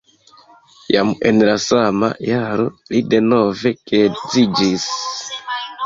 Jam 0.95 1.11
en 1.31 1.41
la 1.51 1.53
sama 1.67 2.09
jaro 2.31 2.67
li 2.95 3.05
denove 3.15 3.77
geedziĝis. 3.93 4.93